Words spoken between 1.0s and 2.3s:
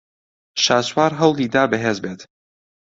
ھەوڵی دا بەھێز بێت.